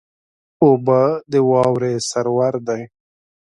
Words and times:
اوبه 0.63 1.01
د 1.31 1.33
واورې 1.49 1.93
سرور 2.09 2.53
دي. 2.67 2.81